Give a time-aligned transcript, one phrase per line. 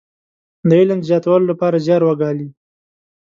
[0.67, 2.47] د علم د زياتولو لپاره زيار وګالي.